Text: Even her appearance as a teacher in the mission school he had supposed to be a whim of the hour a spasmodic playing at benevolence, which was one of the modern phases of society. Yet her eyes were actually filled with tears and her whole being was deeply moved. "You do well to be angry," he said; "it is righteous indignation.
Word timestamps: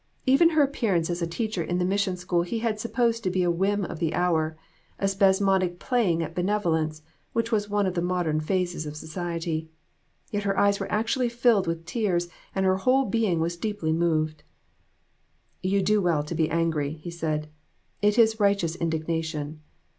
Even 0.25 0.49
her 0.57 0.63
appearance 0.63 1.11
as 1.11 1.21
a 1.21 1.27
teacher 1.27 1.61
in 1.61 1.77
the 1.77 1.85
mission 1.85 2.17
school 2.17 2.41
he 2.41 2.57
had 2.57 2.79
supposed 2.79 3.23
to 3.23 3.29
be 3.29 3.43
a 3.43 3.51
whim 3.51 3.85
of 3.85 3.99
the 3.99 4.15
hour 4.15 4.57
a 4.97 5.07
spasmodic 5.07 5.77
playing 5.77 6.23
at 6.23 6.33
benevolence, 6.33 7.03
which 7.33 7.51
was 7.51 7.69
one 7.69 7.85
of 7.85 7.93
the 7.93 8.01
modern 8.01 8.39
phases 8.39 8.87
of 8.87 8.95
society. 8.97 9.69
Yet 10.31 10.41
her 10.41 10.57
eyes 10.57 10.79
were 10.79 10.91
actually 10.91 11.29
filled 11.29 11.67
with 11.67 11.85
tears 11.85 12.29
and 12.55 12.65
her 12.65 12.77
whole 12.77 13.05
being 13.05 13.39
was 13.41 13.57
deeply 13.57 13.93
moved. 13.93 14.41
"You 15.61 15.83
do 15.83 16.01
well 16.01 16.23
to 16.23 16.33
be 16.33 16.49
angry," 16.49 16.93
he 16.93 17.11
said; 17.11 17.47
"it 18.01 18.17
is 18.17 18.39
righteous 18.39 18.75
indignation. 18.75 19.61